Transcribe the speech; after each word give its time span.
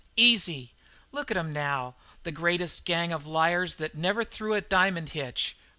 "Easy. 0.17 0.73
Look 1.11 1.29
at 1.29 1.37
'em 1.37 1.53
now 1.53 1.93
the 2.23 2.31
greatest 2.31 2.85
gang 2.85 3.13
of 3.13 3.27
liars 3.27 3.75
that 3.75 3.93
never 3.93 4.23
threw 4.23 4.55
a 4.55 4.61
diamond 4.61 5.09
hitch! 5.09 5.55